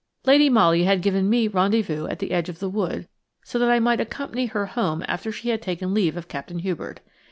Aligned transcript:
Lady 0.25 0.49
Molly 0.49 0.85
had 0.85 1.03
given 1.03 1.29
me 1.29 1.47
rendezvous 1.47 2.07
at 2.07 2.17
the 2.17 2.31
edge 2.31 2.49
of 2.49 2.57
the 2.57 2.67
wood, 2.71 3.07
so 3.43 3.59
that 3.59 3.69
I 3.69 3.77
might 3.79 4.01
accompany 4.01 4.47
her 4.47 4.65
home 4.65 5.05
after 5.07 5.31
she 5.31 5.49
had 5.49 5.61
taken 5.61 5.93
leave 5.93 6.17
of 6.17 6.27
Captain 6.27 6.57
Hubert. 6.57 7.01